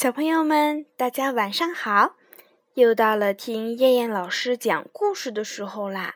[0.00, 2.14] 小朋友们，大家晚上好！
[2.72, 6.14] 又到了听燕燕老师讲故事的时候啦。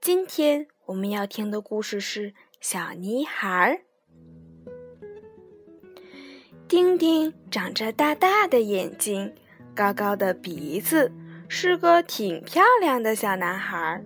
[0.00, 2.30] 今天我们要听的故事是
[2.62, 3.80] 《小泥孩儿》。
[6.66, 9.34] 丁丁长着大大的眼睛，
[9.74, 11.12] 高高的鼻子，
[11.46, 14.02] 是个挺漂亮的小男孩。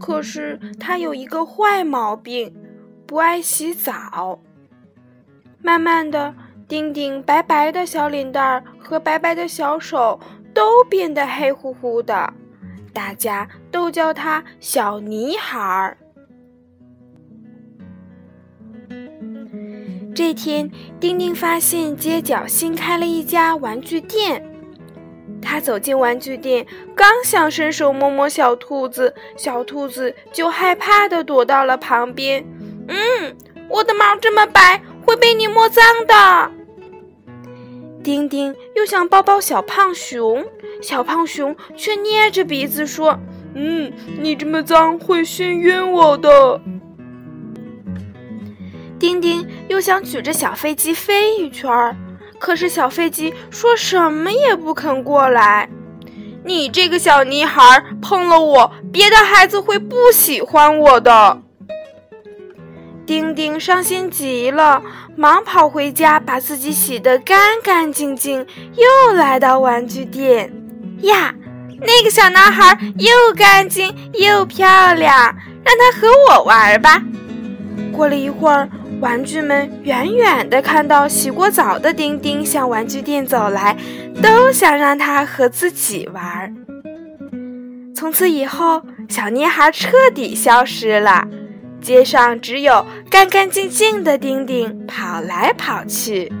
[0.00, 2.56] 可是他有一个坏毛病，
[3.06, 4.40] 不爱洗澡。
[5.60, 6.34] 慢慢的。
[6.72, 10.18] 丁丁白白的小脸蛋儿和白白的小手
[10.54, 12.32] 都变得黑乎乎的，
[12.94, 15.98] 大家都叫他小泥孩儿。
[20.14, 24.42] 这天，丁丁发现街角新开了一家玩具店，
[25.42, 32.42] 他走进玩具店，刚想伸手摸摸小兔子，小兔子就害怕的躲到了旁边。
[32.88, 33.36] 嗯，
[33.68, 36.50] 我的毛这么白，会被你摸脏的。
[38.02, 40.44] 丁丁又想抱抱小胖熊，
[40.82, 43.16] 小胖熊却捏着鼻子说
[43.54, 46.60] ：“嗯，你这么脏会熏晕我的。”
[48.98, 51.96] 丁丁又想举着小飞机飞一圈儿，
[52.40, 55.68] 可是小飞机说什么也不肯过来。
[56.44, 57.62] 你这个小泥孩
[58.00, 61.40] 碰了我，别的孩子会不喜欢我的。
[63.04, 64.82] 丁丁伤心极了，
[65.16, 70.52] 忙跑回家，把自己洗得干干净净，又来到玩具店。
[71.02, 71.34] 呀，
[71.80, 77.02] 那个小男孩又干净又漂亮，让他和我玩吧。
[77.92, 78.68] 过了一会儿，
[79.00, 83.76] 玩具们远远地看到洗过澡的丁丁向玩具店走来，
[84.22, 86.54] 都想让他和自己玩。
[87.94, 91.26] 从此以后，小男孩彻底消失了。
[91.82, 96.32] 街上只有干干净净的丁丁跑来跑去，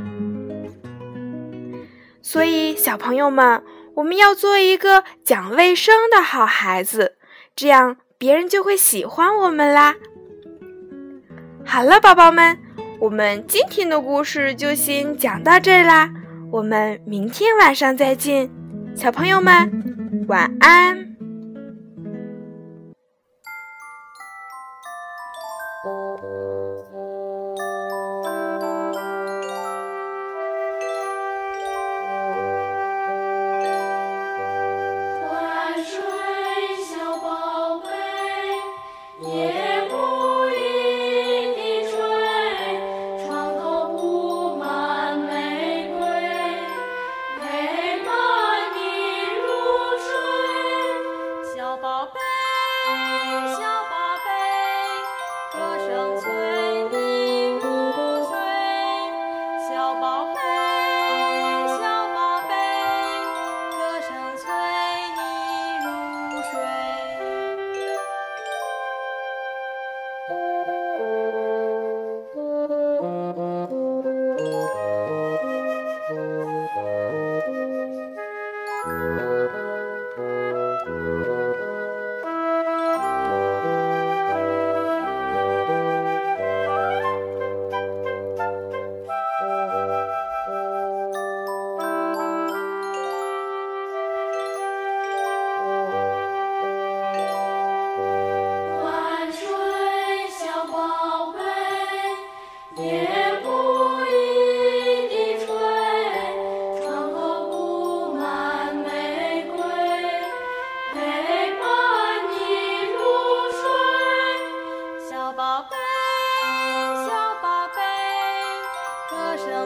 [2.22, 3.62] 所以小朋友们，
[3.94, 7.16] 我们要做一个讲卫生的好孩子，
[7.56, 9.96] 这样别人就会喜欢我们啦。
[11.64, 12.56] 好了，宝宝们，
[13.00, 16.10] 我们今天的故事就先讲到这儿啦，
[16.50, 18.48] 我们明天晚上再见，
[18.94, 21.11] 小朋友们晚安。
[25.84, 27.31] Thank you.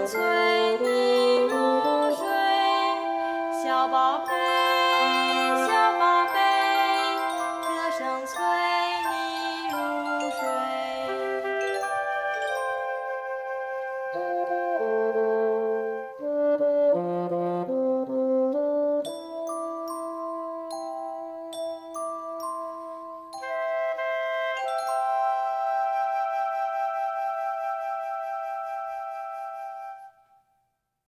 [0.06, 1.50] 催你入
[2.14, 2.24] 睡，
[3.64, 4.30] 小宝贝，
[5.66, 6.38] 小宝贝，
[7.66, 8.38] 歌声催
[9.10, 9.14] 你
[9.72, 9.76] 入
[10.30, 10.40] 睡。